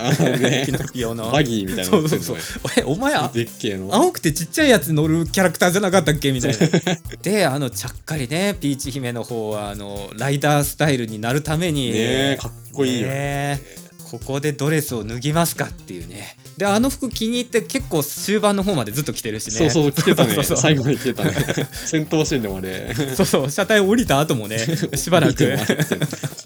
[0.00, 1.30] あのね キノピオの。
[1.30, 2.36] バギーみたいなそうそうそう。
[2.76, 3.94] えお前あでっけえの。
[3.94, 6.58] 青くてちっちゃいやつ乗るキャラクターじゃなかったっけみたいな。
[7.22, 11.92] であのちゃっかりねピーチ姫の方はあのライダースタイルになるために。
[11.92, 13.14] ねえかっこいいよね。
[13.14, 16.36] ねここでドレスを脱ぎますかっていうね。
[16.56, 19.52] であの服気に入って結構終盤の方までずっと着てるしね。
[19.52, 20.34] そうそう着てたね。
[20.42, 21.32] 最後まで着てたね。
[21.86, 22.92] 戦闘シーンでもあれ。
[23.14, 23.50] そうそう。
[23.50, 24.58] 車体降りた後もね
[24.96, 25.54] しばらく。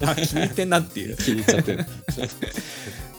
[0.01, 1.17] あ気に入ってんなっていう。
[1.17, 1.85] 気に入っちゃってる。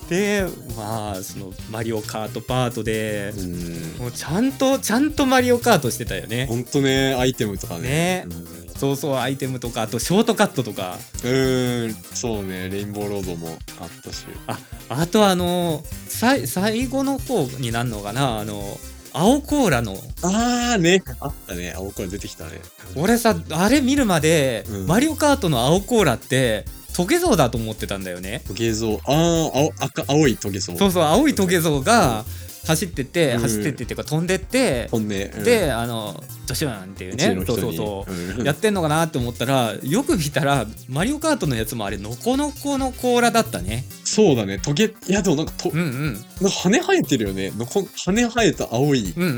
[0.08, 3.94] でまあそのマリオカートパートでうん。
[3.98, 6.46] もうちゃんとちゃんとマリオカートしてたよね。
[6.46, 8.24] ほんとねアイテムとかね。
[8.26, 10.98] ねそうそうアイテムとかあとショートカットとか。
[11.24, 14.26] うんうんそうねレインボーロードもあったし。
[14.46, 14.58] あ
[14.88, 18.38] あとあのさい最後の方になるのかな？
[18.38, 18.78] あの
[19.12, 19.96] 青コーラの。
[20.22, 21.02] ああね。
[21.20, 21.72] あったね。
[21.76, 22.60] 青コーラ出てきたね。
[22.96, 24.86] 俺さあれ見るまで、うん。
[24.86, 28.42] マリオカートの青コーラってトゲゾウだと思ってたんだよね。
[28.46, 28.98] トゲゾウ。
[29.04, 30.76] ああ青いトゲゾウ。
[30.76, 32.24] そうそう青いトゲゾウが
[32.66, 33.40] 走ってって、うん。
[33.40, 35.44] 走ってってっていうか飛んでって、本音うん。
[35.44, 38.46] であのドシューンっていうねそうそうそう、うん。
[38.46, 44.60] やってんのかなって思ったらよく見たらマリオカートのやつもあれノコノコの甲羅だったねそうだね。
[44.60, 46.14] トゲいやでもなんかとうんうん。
[46.14, 47.50] なんか羽生えてるよね。
[47.56, 49.12] のこ羽生えた青い。
[49.16, 49.30] うんうん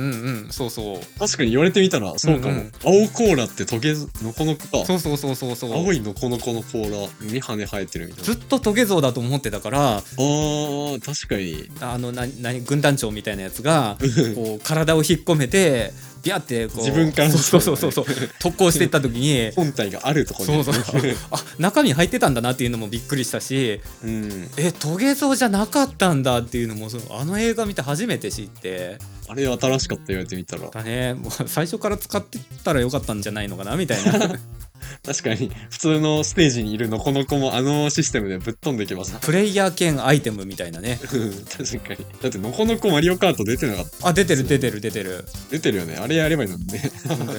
[0.45, 0.49] うん。
[0.51, 1.19] そうそう。
[1.19, 2.73] 確かに言われてみたらそうかも、うんうん。
[2.85, 4.85] 青コーラってトゲのこのこか。
[4.85, 5.73] そうそうそうそうそう。
[5.73, 8.35] 青いのこのこの甲羅に羽生えてるみたいな。
[8.35, 11.71] ずっとトゲゾウだと思ってたからあー確かに。
[11.81, 13.97] あのな何軍団長みたいなやつが
[14.35, 15.93] こう体を引っ込めて
[16.29, 16.79] ビャってこう。
[16.81, 18.07] 自分からそうそうそうそう。
[18.39, 19.51] 特攻していった時に。
[19.57, 21.17] 本体があるところそうそう。
[21.31, 23.81] あ中身入ってたんだなっていうのもびっくりしたし。
[24.05, 24.51] うん。
[24.57, 27.03] えトゲゾウじゃなかったんだっていうのもそう。
[27.11, 28.99] あの映画見て初めて知って。
[29.29, 30.69] あれ新しかった言われてみたら。
[30.71, 31.15] だね。
[31.15, 34.39] もう最初から使ってたらよかったんじゃないのかなみたいな
[35.05, 40.99] 確かに普通のステージにいるのこの子もあのシステムでぶっ飛んできますプレイヤー兼アイテムみたいなね。
[41.13, 42.07] う ん確かに。
[42.23, 45.25] だってのこのこマリオカート出てなかったあ出てる出てる出てる。
[45.51, 45.97] 出てるよね。
[45.97, 46.91] あれやればいいのにね。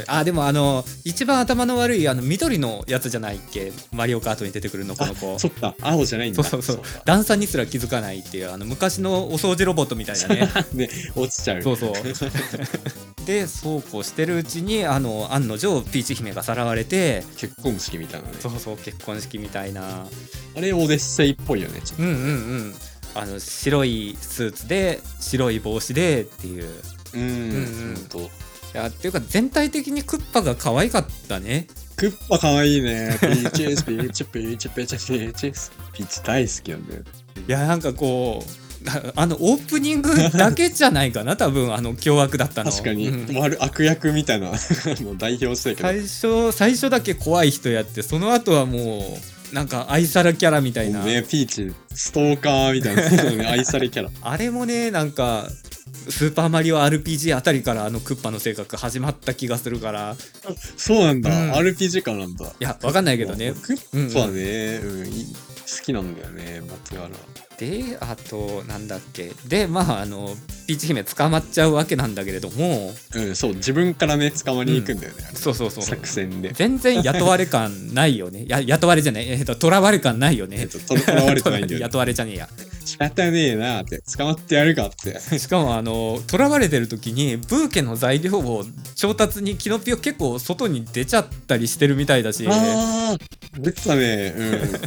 [0.07, 3.71] あでもあの一番頭の悪いあの緑のやつじゃないっけ？
[3.91, 5.37] マリオカートに出てくるのこの子。
[5.39, 5.75] そっか。
[5.81, 6.43] 青じゃないんだ。
[6.43, 6.75] そうそう。
[6.75, 7.01] そうか。
[7.05, 10.49] 段差にすら気づかないっていうあの昔のお掃除ロボットみたいなね。
[10.73, 11.63] ね落ちちゃう。
[11.63, 11.93] そうそう。
[13.25, 18.35] でそうこうしてるうちにあの案の定ピーチ姫がさらわれて結婚式みたいなね。
[18.39, 20.05] そうそう結婚式みたいな。
[20.57, 22.15] あれオデッセイっぽいよねちょっうんうんう
[22.69, 22.75] ん。
[23.15, 26.69] あの白いスーツで白い帽子でっていう。
[27.13, 28.29] とうんうんうん
[28.71, 31.67] いやっていうか全体的にクッパが可愛かったね。
[31.95, 33.17] クッパかわいいね。
[33.21, 35.51] ピーチスピーチピーチピーチピーチ
[35.93, 37.03] ピーチ大好きなんだよ
[37.47, 42.71] いやなんかこうああのオープニングだけじゃないかな多分あの凶悪だったの。
[42.71, 43.37] 確かに、うん。
[43.37, 44.51] 悪悪役みたいな あ
[45.01, 49.17] の代表してたけど最初最初だけ怖い人やってその後はも
[49.51, 54.09] うなんか愛されキャラみたいな、ねピーチストーカーみたいな、ね、愛されキャラ。
[54.21, 55.47] あれもねなんか
[56.09, 60.15] スーパーマリオ RPG あたりからあのクッパの性格始まった気がするから。
[60.77, 61.51] そうなんだ、うん。
[61.53, 62.45] RPG からなんだ。
[62.45, 63.53] いやわかんないけどね。
[63.53, 67.09] クッパね、うん好きなんだよね松原
[67.59, 69.33] であとなんだっけ。
[69.47, 70.33] でまああの
[70.65, 72.93] ピーチ姫捕まっちゃうわけなんだけれども。
[73.15, 75.83] うんそう自分からね捕まりに行くんだよね、あれそうそうそう。
[75.83, 76.51] 作戦で。
[76.53, 78.45] 全然雇われ感ないよね。
[78.47, 79.27] や雇われじゃない。
[79.27, 80.57] えっと囚われ感ないよね。
[80.59, 81.83] えっとととらわれてないんだよね。
[81.83, 82.49] 雇われじゃねえや
[82.89, 85.19] 仕方ねえなって捕まってやるかって。
[85.37, 88.63] しかもあの囚われてる時にブーケの材料を
[88.95, 94.33] 調達にキノピオ結構外に出ちゃったりしてるみたいだし、あー出てたね。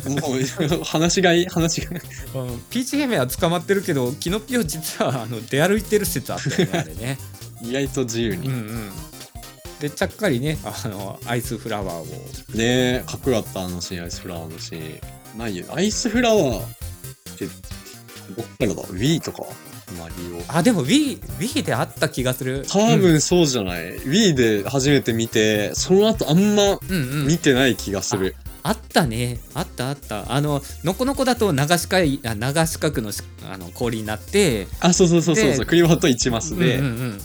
[0.04, 0.18] うん。
[0.18, 2.00] もう話がいい話がいい。
[2.34, 7.18] うんピーチ姫は捕まってるけどキノピオ実はあの出歩いてる説あったよね あれね。
[7.62, 8.90] 意外と自由に、うんうん。
[9.80, 12.04] でちゃっかりねあのアイスフラワーを。
[12.54, 15.38] ねえかっこよかったあのシーンアイスフラワーのシーン。
[15.38, 15.66] ないよ。
[15.70, 16.68] アイスフラワーっ
[17.38, 17.48] て
[18.37, 19.44] どっからだ Wii とか？
[19.98, 20.42] マリオ。
[20.48, 22.64] あでも Wii, Wii であった気がする。
[22.70, 27.11] 多分そうじゃない、Wii で初めて見てその後あんまうん、うん。
[27.20, 29.38] うん見てない気がする、あったね。
[29.54, 30.32] あったあった。
[30.32, 35.58] あののこのこだと流しかいあ流し角のしあの氷になってあそうそうそうそうそう。
[35.61, 37.18] でクリバと1マスで、うんうん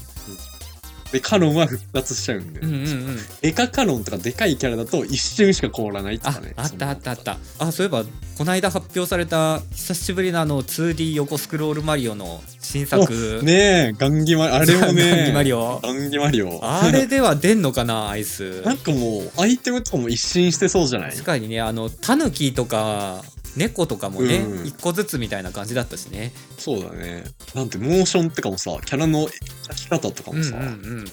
[1.12, 3.54] でカロンは復活しちゃうんで、うんうんうん。
[3.54, 6.54] カカロンとかでかいキャラだと一瞬しか凍らないとあかね。
[6.58, 7.38] あったあったあった。
[7.60, 8.04] あそういえば
[8.38, 13.42] この間発表された久しぶりのあの 2D 横スクロールマリオの新作。
[13.44, 15.80] ねえガンギマあれもね ガンギマリオ。
[15.84, 16.60] ガンギマリオ。
[16.62, 18.62] あれでは出んのかなアイス。
[18.62, 21.12] なんかもうアイテムとかも一新してそうじゃない？
[21.12, 23.24] 確かにねあのタヌキとか
[23.58, 24.68] 猫とかもねうん。
[24.68, 26.32] 一個ずつみたいな感じだったしね。
[26.58, 27.24] そうだね。
[27.54, 31.06] なんてモーションとかもさキャラの描き方とかうんうんもさ、うん。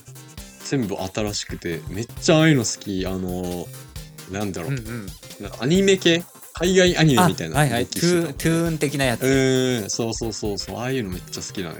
[0.64, 3.06] 全部新しくてめっちゃああいうの好き。
[3.06, 3.66] あの
[4.30, 5.06] なんだろう、うんうん。
[5.60, 6.22] アニメ系？
[6.54, 7.86] 海外アニメみたいなあはいはい。
[7.86, 9.22] トゥーン的なやつ。
[9.22, 9.90] うーん。
[9.90, 10.76] そうそうそうそう。
[10.76, 11.76] ああいうのめっちゃ好きだね。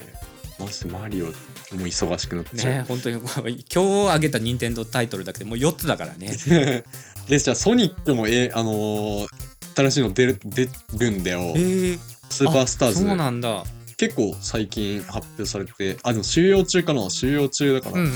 [0.59, 3.17] マジでマリオもう忙しくなっちゃう、ね本当に。
[3.73, 6.37] 今日挙げた任天堂タイトルだけでもう4つだからね。
[7.29, 9.27] でじゃあソニックもえあのー
[9.75, 11.41] 新しいの出る出るんだよ。
[11.57, 11.99] えー、
[12.31, 13.65] スーパースターズそうなんだ。
[13.97, 17.09] 結構最近発表されてあでも収容中かな。
[17.11, 18.07] 収容中だから、うん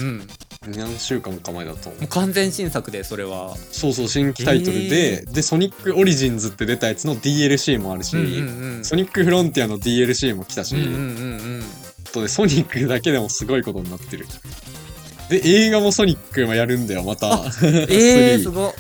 [0.67, 0.73] うん。
[0.77, 2.01] 何週間か前だと思う。
[2.01, 3.57] もう完全新作でそれは。
[3.71, 8.85] そうそう新規タイトルで、でソニックオリジンズって出たやつの DLC もあるし、うんうんうん。
[8.85, 10.95] ソニックフロンティアの DLC も来たし、うんうんう
[11.61, 11.63] ん
[12.13, 14.27] とでソニックだけでもすごいことになってる。
[15.29, 17.27] で映画もソニックもやるんだよまた。
[17.27, 18.75] えー、 3すごっ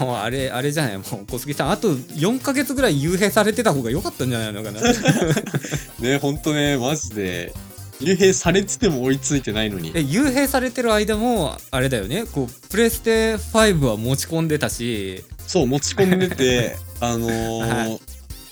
[0.00, 0.98] もうあれあれじゃない。
[0.98, 4.80] もう小杉さんあと4ヶ月ぐらい幽閉されてた方が良かったんじゃないのかな。
[6.00, 7.54] ねほんとねマジで。
[8.00, 9.92] 幽閉されてても追いついてないのに。
[9.94, 12.24] え幽閉されてる間もあれだよね。
[12.24, 15.24] こうプレステ5は持ち込んでたし。
[15.46, 18.00] そう持ち込んでて あのーはい。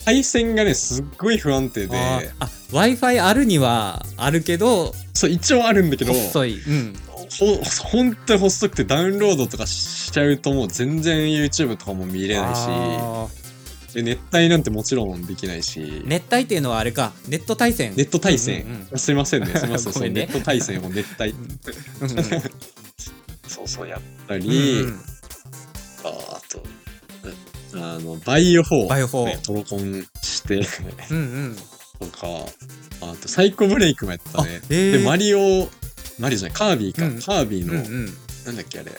[0.05, 1.97] 配線がねすっごい不安定で。
[2.39, 6.13] あ w i f i あるにはあるけどそう一応あるんだけど。
[6.13, 6.97] 細い、うん、
[7.39, 7.57] ほ
[7.91, 13.29] 本当に細くてダウンロードとかしちゃうともう全然 YouTube とかも見れないあ
[13.89, 17.95] しで熱帯なんてもちろんできないし、ー熱帯っていうのはあれかネット対戦。
[17.97, 21.35] ネット対戦、うんうんすいませんね すいませんそうネット対戦を熱帯。
[23.47, 24.49] そうそうやったうり、
[24.83, 25.01] んうん。
[26.05, 26.63] ああと
[27.75, 30.57] あのバイオ4バイオ4ねトロコンして。
[31.11, 31.57] うんうん。
[31.99, 32.27] とか
[33.01, 34.61] あとサイコブレイクもやったね。
[34.69, 35.69] でマリオ
[36.19, 36.57] マリオじゃない？
[36.57, 37.21] カービィか、うん。
[37.21, 38.07] カービィの、うんうん。
[38.47, 38.93] なんだっけあれ。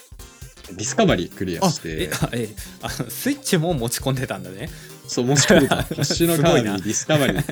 [0.72, 2.48] ディスカバリークリアあしてえあえ
[2.84, 4.70] あのスイッチも持ち込んでたんだね
[5.10, 6.76] そう持ち込んで た星のカービすごいな。
[6.78, 7.44] ディスカバリー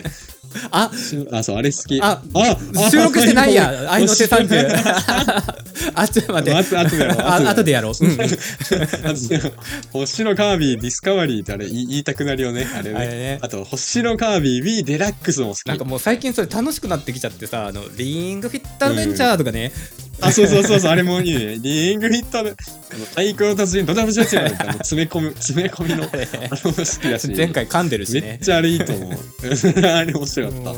[0.71, 0.91] あ
[1.31, 1.99] あそうあれ好き。
[2.01, 2.57] ああ
[2.89, 3.91] 収録してないや。
[3.91, 6.57] 愛の手三30 あちょっと待って。
[6.57, 7.93] あと後でやろうあ後でやろう、
[9.91, 13.39] 星のカービィディスカバリーってあれ言いたくなるよねあれね。
[13.41, 15.65] あと星のカービィ Wii デラックスも好き。
[15.65, 19.71] なんかもう最近それ楽しくなってきちゃってさあのリングフィットアドベンチャーとかね、
[20.21, 21.59] あそうそうそうそうあれもいいね。
[21.59, 27.33] リングフィットであの太鼓の達人ドダムジャッジなんてあの詰め込む詰め込みの ああれ好きだし。
[27.35, 29.11] 前回噛んでるしめっねちゃあれいいと思う。
[29.85, 30.73] あれ面白かった。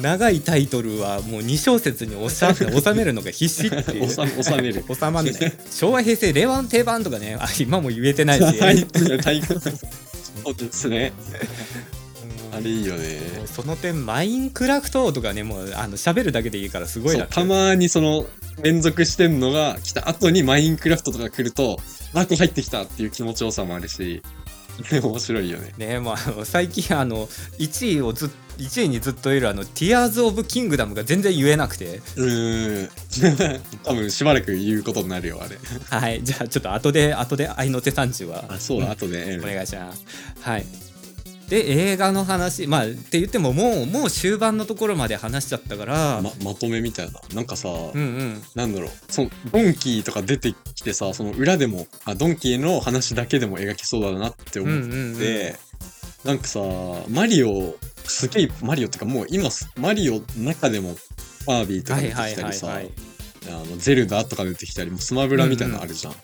[0.00, 4.08] 長いタイトルはもう2小節に 収めるのが必死っていう。
[4.08, 4.20] 収
[4.62, 4.84] める。
[4.88, 8.44] 収まんない昭和平成令和の定番とかねあ今も言えてないし。
[10.44, 11.12] そうですね
[12.52, 13.18] あれいいよね。
[13.46, 17.32] その点マインクラフトとかねもうあの喋るだけでいいからすごい楽。
[17.34, 18.26] そうたまにその
[18.62, 21.78] 連続してんのが来た後にマインクラフトとか来ると
[22.12, 24.22] マーク入ってきたっていう気持ちよさもあるし
[24.90, 25.74] 面白いよね。
[25.76, 27.26] ねもうあの最近あの
[27.58, 32.00] 1位をずっ1位にずっといるあの「ティアーズ・オブ・キングダム」が全然言えなくて。
[32.16, 32.88] うーん。
[33.84, 35.58] 多分しばらく言うことになるよあれ。
[35.88, 38.44] はいじゃあちょっと後で後で愛の手30は。
[38.48, 40.04] あそうだ後で、お願いします。
[40.40, 40.66] はい
[41.48, 47.20] で映画の話まあって言ってももうもう終盤のところまで話しちゃったから、ままとめみたいな。
[47.34, 48.42] なんかさ、うんうん。
[48.54, 48.90] なんだろう。
[49.08, 55.54] そのドンキーとか出てきてさその裏でもあドンキーの話だけでも描けそうだなって思って、うんうんうん
[56.24, 56.60] なんかさ
[57.08, 60.96] マリオすげえマリオってかもう今マリオの中でも
[61.46, 62.92] バービーとか出てきたりさはいはいはいはい
[63.46, 66.18] あのゼルダとか出てきたりもうスマブラみたいなのあるじゃん、で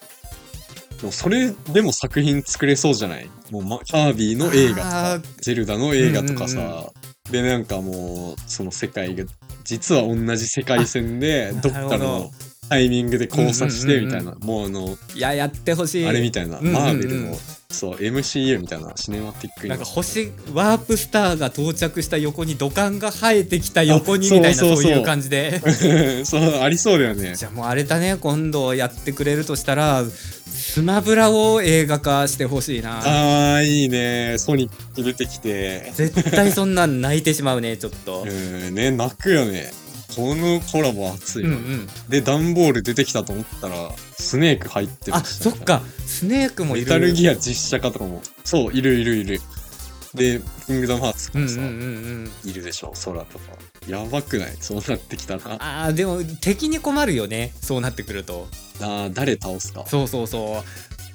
[1.03, 3.29] もそれでも作品作れそうじゃない？
[3.51, 5.23] もう、ま、カービィの映画とあかー。
[5.43, 6.93] ゼルダの映画とかさ、うんうんう
[7.31, 9.25] でなんかもうその世界が
[9.65, 12.31] 実は同じ世界線であ どっかの
[12.75, 16.07] タイミングで交差してみたいな、うんもうあのいややってほしい。
[16.07, 17.37] あれみたいな、マーベルの
[17.71, 25.61] そう MCU みたいなシネマティックなんか星ワープスターが到着した横に土管が生えてきた横にあみたいなそういう感じで。
[26.25, 27.35] そうありそうだよね。
[27.37, 33.01] じゃあもうあれだね今度やってくれるとしたらスマブラを映画化してほしいな。
[33.01, 34.37] あーいいね。
[34.39, 35.93] ソニック出てきて。
[35.95, 38.25] 絶対そんなん泣いてしまうねちょっと。
[38.29, 39.73] うんね泣くよね
[40.14, 41.88] このコラボ熱いわ、うんうん。
[42.09, 45.83] で段ボール出てきたと思ったらスネーク入ってるあそっか。
[46.07, 46.87] スネークもいる。
[46.87, 48.22] メタルギア実写化とかも。
[48.44, 49.40] そういるいるいる。
[50.14, 52.50] でキングダムハーツとかさ、うんうんうんうん。
[52.50, 53.44] いるでしょ空とか。
[53.88, 54.57] やばくない？
[54.61, 55.40] そうなってきたら。
[55.59, 57.53] あでも敵に困るよね。
[57.61, 58.46] そうなってくると。
[58.79, 59.85] ー誰倒すか。
[59.87, 60.62] そうそうそ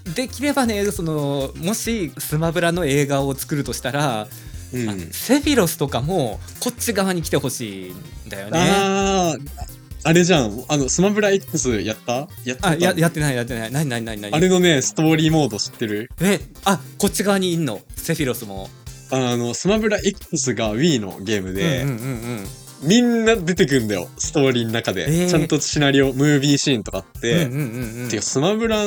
[0.06, 0.14] う。
[0.14, 4.28] できればねそのもしスマブラの映画を作るとしたら、
[4.74, 4.90] うん。
[4.90, 8.60] あセフィロスとかもこっち側に来てほしいんだよね。
[8.60, 10.64] あーあれじゃん。
[10.70, 12.14] あのスマブラ X やった？
[12.14, 12.70] やってた？
[12.70, 13.72] あややってないやってない。
[13.72, 14.22] 何何何？
[14.22, 16.10] 何あれのねストーリーモード知ってる？
[16.22, 17.82] えあこっち側にいんの？
[17.96, 18.70] セフィロスも。
[19.12, 22.08] あのスマブラ X が Wii のゲームで、うんうんうんう
[22.42, 22.48] ん。
[22.84, 25.30] みんな出てくんだよストーリーの中で、えー。
[25.30, 28.10] ちゃんとシナリオムービーシーンとかあって、うんうんうんうん。
[28.10, 28.84] てかスマブラ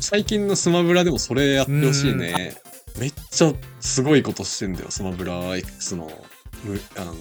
[0.00, 2.56] 最近のスマブラでもそれやってほしいね、
[2.98, 6.06] めっちゃすごいことしてんだよ、スマブラ X の、
[6.64, 7.14] むあの、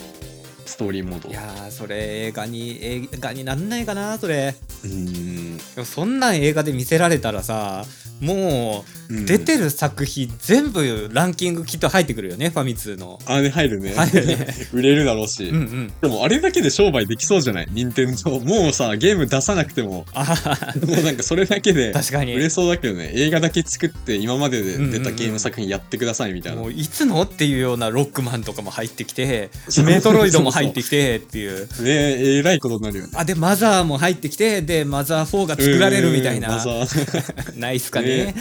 [0.66, 1.30] ストーリーモード。
[1.30, 5.58] いやーそれ映画に映画になんないかなそれうーん。
[5.58, 7.86] でもそんなん映画で見せられたらさ
[8.24, 9.26] もううん。
[9.26, 13.20] 出てる作品全部ランキングきっと入ってくるよねファミ通の。
[13.26, 13.94] あれ入るね。
[13.96, 14.48] 入るね。
[14.74, 15.44] 売れるだろうし。
[15.50, 15.94] うんうん。
[16.02, 17.68] でもあれだけで商売できそうじゃない？
[17.72, 22.34] 任天堂もうさ、ゲーム出さなくても、もうなんかそれだけで確かに。
[22.34, 25.04] 売れそうだけどね、映画だけ作って今までで出うんうんうん。
[25.04, 26.62] たゲーム作品やってくださいみたいな。
[26.62, 27.22] もういつの？
[27.24, 29.86] っていうようなロックマンとかも入ってきてそう。
[29.86, 31.62] メトロイドも入ってきてっていう。
[31.66, 33.12] ねえ、えらいことになるよね。
[33.16, 36.48] あでマザーも入ってきてでマザー4が作られるみたいな。
[36.50, 37.58] うんマザー。
[37.60, 38.36] ないっすかねね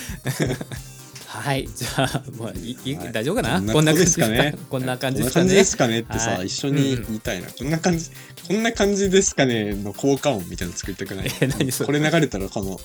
[1.27, 3.73] はいじゃあもういいはい大丈夫かな？
[3.73, 7.49] こんな感じですかねこんな感じですかねですかねってさ、はい一緒に言いたいな。
[7.49, 8.11] こんな感じ、
[8.47, 11.31] こんな感じですかねの効果音みたいなの作りたくない？
[11.41, 11.87] え何それ？
[11.87, 12.79] これ流れたらこの、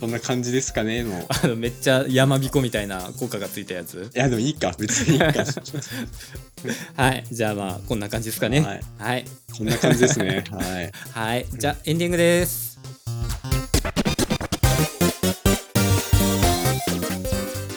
[0.00, 1.26] こんな感じですかねの。
[1.30, 4.10] あのめっちゃ山彦みたいな効果がついたやつ？
[4.14, 4.74] いや、でもいいか。
[4.78, 5.32] 別にいいか。
[7.02, 9.24] はいじゃあまあこんな感じですかねはいはい
[9.56, 10.44] こんな感じですね。
[10.50, 10.92] はい。
[11.12, 12.78] はい、じゃあエンディングです。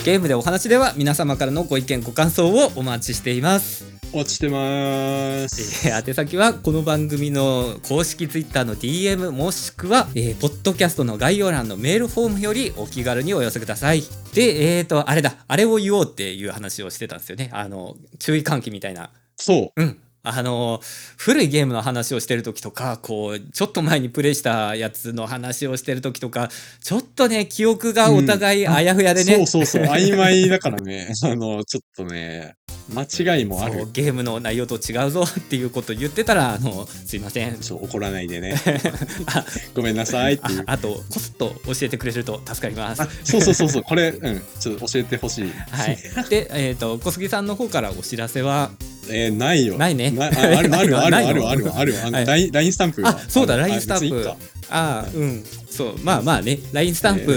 [0.04, 3.86] ゲームでお話では皆様からのご意見ご感想をお待ちしています。
[4.14, 5.88] 落ちてまーす。
[5.88, 14.02] えー宛先はこの番組の公式ツイッターの DM もしくは、えーポッドキャストの概要欄のメールフォームよりお気軽にお寄せください。
[14.34, 17.52] で、えーと、あれだ、あれを言おうっていう話をしてたんですよね。
[17.54, 19.12] あの、注意喚起みたいな。
[19.36, 19.82] そう。
[19.82, 20.00] うん。
[20.24, 20.80] あの
[21.18, 29.84] 古いゲームの話をしてる時とかこうちょっと前にプレイしたやつの話をしてる時とかちょっとね記憶がお互いあやふやでね、そうそうそう。
[29.84, 31.10] 曖昧だからね。
[31.24, 32.56] あの、ちょっとね、
[32.90, 33.80] 間違いもある。
[33.82, 33.92] そう。
[33.92, 37.60] ゲームの内容と違うぞっていうことを言ってたらあのすいません。
[37.60, 38.56] ちょ怒らないでね。
[39.28, 40.64] あごめんなさいっていう。
[40.66, 43.02] ああとコスト教えてくれると助かります。
[43.02, 43.84] あ、そうそうそうそう。
[43.84, 44.42] これ、うん。
[44.60, 45.52] ちょっと教えてほしい。
[45.70, 45.98] はい。
[46.30, 48.72] でえっ、と小杉さんの方からお知らせは？
[49.10, 49.78] えー、ないよ。
[49.78, 50.14] ないね。
[50.20, 51.94] ああるある あるあるあるある
[52.26, 53.10] ラインラインスタンプが。
[53.10, 54.30] あそうだあ LINE スタンプ。
[54.70, 55.44] ああうん。
[55.70, 56.60] そうまあまあね。
[56.72, 57.34] LINE スタンプ、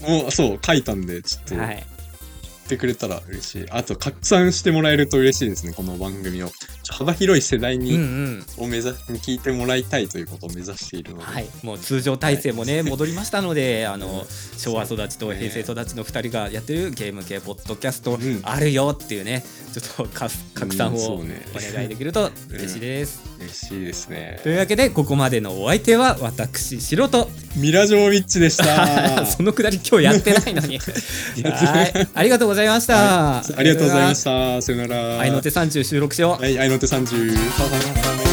[0.02, 1.54] もうそう書いたんでちょっと。
[1.54, 1.84] うん、は言
[2.70, 3.70] っいてくれたら嬉しい。
[3.70, 6.50] あと拡散してもらえると嬉しいですねこの番組を。
[6.88, 11.24] 幅広い世代うんうに、んを目指しに聞いてもらいたいということを目指しているので。
[11.24, 23.20] はい、もう通常体制もね、戻りましたので あの昭和育ちと平成育ちの2人がやってるゲーム系ポッドキャストうんあるよっていうねちょっとか拡散をお願いできると嬉しいです。
[23.40, 24.48] 嬉しいですねと。
[24.48, 29.24] いうわけでここまでのお相手は私素人ミラジョービッチでした。
[29.26, 30.78] そのくだり今日やってないのに
[31.44, 34.62] はいありがとうございました、ありがとうございました。
[34.62, 35.20] さよなら。
[35.20, 37.34] 愛の手30収録しよう、はい、愛の手30。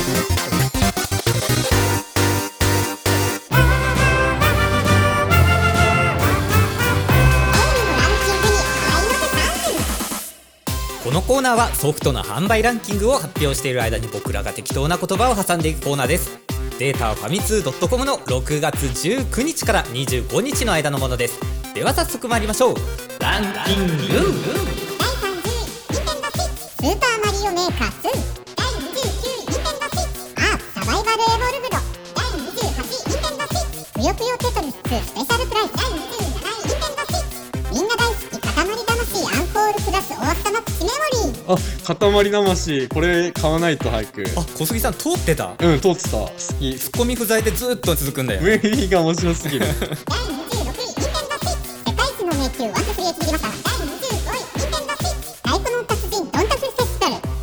[11.04, 16.38] このコーナーはソフトの販売ランキングを発表している間に僕らが適当な言葉を挟んでいくコーナーです。
[16.80, 21.40] データはファミツー .com の6月19日から25日の間のものです。
[21.74, 25.62] では早速参りましょうランキング第30位
[25.94, 28.10] ニンテンドースーパーマリオメーカー2
[28.58, 30.02] 第29位ニンテンドース
[30.34, 31.78] アークサバイバルエボルブド
[32.18, 37.22] 第28位ニンテンドースぷよぷよテトリススペシャルプライス第27位ニンテンドース
[37.70, 40.98] みんな大好き塊魂アンコールプラスオースタマックスメモ
[41.30, 42.88] リーあ、塊魂。
[42.90, 44.26] これ買わないと早く。
[44.36, 46.18] あ小杉さん通ってたうん、通ってた。
[46.18, 46.28] 好
[46.60, 46.76] き。
[46.76, 48.42] ツッコミ不在でずっと続くんだよ
[48.90, 49.68] が面白すぎる。
[50.10, 50.18] 第
[50.57, 50.57] 26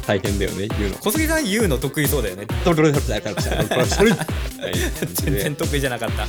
[0.07, 0.97] 大変だよね言うの。
[0.99, 2.47] 小杉さん言うの得意そうだよね。
[5.15, 6.27] 全然得意じゃなかった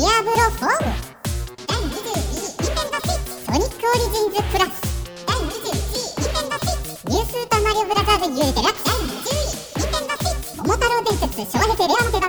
[0.00, 0.34] ィアブロ
[1.66, 3.12] 第22位ニンテンドソ
[3.52, 4.72] ニックオリジンズプラス
[5.26, 6.56] 第21位ニンテンド
[7.10, 8.64] ニュースーマリオブラザーズ第
[10.56, 12.19] 桃太郎伝説昭和平成令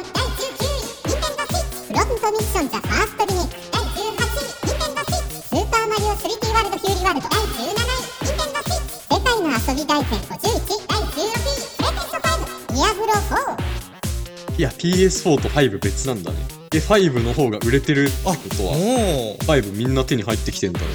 [14.81, 16.37] PS4 と5別なんだね。
[16.71, 20.87] で、5の方が売れてるってことは、おお5みんな手に入ってきてんだね。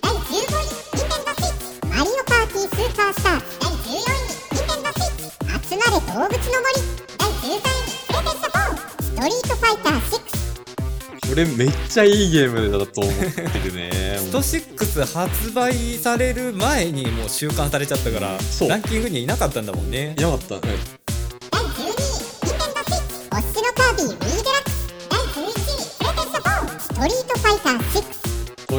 [0.00, 3.40] 第15位ニンテンドースマリオパーティースーパースター。
[3.40, 6.72] ズ第14位ニンテンドース集まれ動物の森。
[7.18, 7.68] 第13位
[8.06, 13.90] プレゼント4ストリートファイター6これめっちゃいいゲームだと思ってるね。
[14.18, 20.14] スト6発売される前にもう週刊されちゃったからランキングにいなかったんだもんね。
[20.18, 20.54] やばかった。
[20.54, 20.99] うん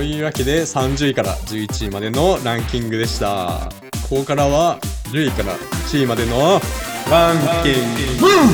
[0.02, 3.70] というわけで30位から11位までのランキングでした。
[4.10, 4.80] ここからは
[5.14, 6.60] 10位から1位までの
[7.08, 8.18] ランキング。
[8.20, 8.49] 第10位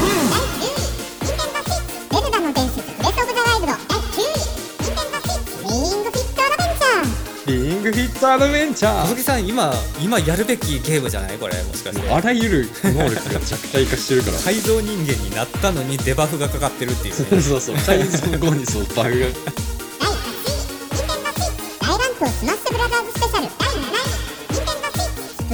[1.24, 4.36] 任天堂スイッチゼルダの伝説ブレスオブザワイルド第9位
[4.84, 7.48] 任天堂スイッチリングフィットアドベンチャー。
[7.48, 9.74] リングフィットアドベンチャ小ー杉さん今
[10.04, 11.54] 今やるべきゲームじゃないこれ。
[11.64, 12.02] もしかし。
[12.02, 14.40] てあらゆる能力が弱体化してるから。
[14.44, 17.40] 改造人間になったのにデバフがかかってるっていうね。
[17.42, 17.78] そうそう。
[17.78, 19.28] 改造後にそうバグが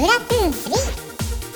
[0.04, 0.68] プラトゥーン3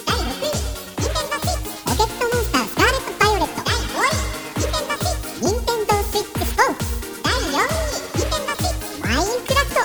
[0.07, 0.55] 第6位
[0.95, 6.87] 任天堂スイッチポケットモンスタースカーレット・バイオレット第5位任天堂スイッチ任天堂スイッチスポーツ
[7.27, 7.75] 第4位
[8.15, 9.83] 任天堂スイッチマインクラフト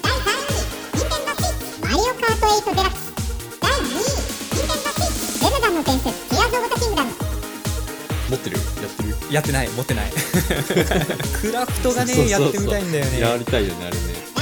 [0.00, 0.64] 第3位
[0.96, 3.12] 任天堂スイッチマリオカート8デラックス
[3.60, 7.12] 第2位任天堂スイッチゼルダの伝説ティアーズ・オブ・ザ・キングダム
[8.30, 9.12] 持ってるやってる。
[9.30, 10.12] やってない持ってない。
[11.40, 13.20] クラフトがねやってみたいんだよね。
[13.20, 14.37] やりたいよねあれね